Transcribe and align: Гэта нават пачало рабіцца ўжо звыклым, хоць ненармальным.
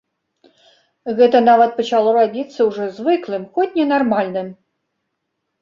Гэта 1.19 1.41
нават 1.49 1.75
пачало 1.79 2.15
рабіцца 2.19 2.59
ўжо 2.71 2.89
звыклым, 2.97 3.47
хоць 3.59 3.71
ненармальным. 3.79 4.47